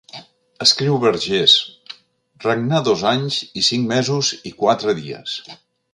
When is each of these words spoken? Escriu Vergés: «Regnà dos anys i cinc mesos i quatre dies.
Escriu 0.63 0.95
Vergés: 1.03 1.53
«Regnà 2.45 2.81
dos 2.89 3.03
anys 3.11 3.37
i 3.63 3.67
cinc 3.69 3.89
mesos 3.93 4.33
i 4.53 4.59
quatre 4.63 4.97
dies. 5.03 5.37